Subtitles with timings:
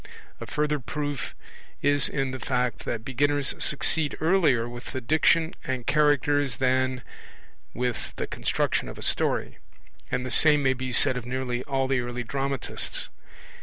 [0.39, 1.35] A further proof
[1.83, 7.03] is in the fact that beginners succeed earlier with the Diction and Characters than
[7.75, 9.59] with the construction of a story;
[10.09, 13.09] and the same may be said of nearly all the early dramatists.